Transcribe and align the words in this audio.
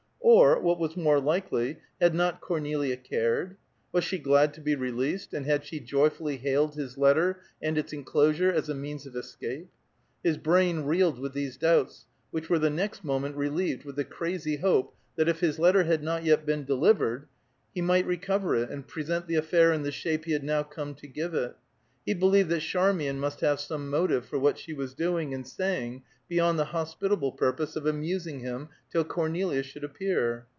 Or, 0.23 0.59
what 0.61 0.79
was 0.79 0.95
more 0.95 1.19
likely, 1.19 1.79
had 1.99 2.15
not 2.15 2.39
Cornelia 2.41 2.95
cared? 2.95 3.57
Was 3.91 4.05
she 4.05 4.17
glad 4.17 4.53
to 4.53 4.61
be 4.61 4.75
released, 4.75 5.33
and 5.33 5.45
had 5.45 5.65
she 5.65 5.81
joyfully 5.81 6.37
hailed 6.37 6.75
his 6.75 6.97
letter 6.97 7.41
and 7.61 7.77
its 7.77 7.91
enclosure 7.91 8.49
as 8.49 8.69
a 8.69 8.75
means 8.75 9.05
of 9.05 9.15
escape? 9.15 9.67
His 10.23 10.37
brain 10.37 10.81
reeled 10.81 11.19
with 11.19 11.33
these 11.33 11.57
doubts, 11.57 12.05
which 12.29 12.49
were 12.49 12.59
the 12.59 12.69
next 12.69 13.03
moment 13.03 13.35
relieved 13.35 13.83
with 13.83 13.97
the 13.97 14.05
crazy 14.05 14.57
hope 14.57 14.95
that 15.17 15.27
if 15.27 15.41
his 15.41 15.59
letter 15.59 15.83
had 15.83 16.03
not 16.03 16.23
yet 16.23 16.45
been 16.45 16.63
delivered, 16.63 17.27
he 17.73 17.81
might 17.81 18.05
recover 18.05 18.55
it, 18.55 18.69
and 18.69 18.87
present 18.87 19.27
the 19.27 19.35
affair 19.35 19.73
in 19.73 19.83
the 19.83 19.91
shape 19.91 20.25
he 20.25 20.31
had 20.31 20.43
now 20.43 20.63
come 20.63 20.93
to 20.95 21.07
give 21.07 21.33
it. 21.33 21.55
He 22.05 22.13
believed 22.15 22.49
that 22.49 22.61
Charmian 22.61 23.19
must 23.19 23.41
have 23.41 23.59
some 23.59 23.87
motive 23.89 24.25
for 24.25 24.39
what 24.39 24.57
she 24.57 24.73
was 24.73 24.93
doing 24.95 25.33
and 25.35 25.45
saying 25.45 26.01
beyond 26.27 26.57
the 26.57 26.65
hospitable 26.65 27.33
purpose 27.33 27.75
of 27.75 27.85
amusing 27.85 28.39
him 28.39 28.69
till 28.89 29.03
Cornelia 29.03 29.61
should 29.61 29.83
appear. 29.83 30.47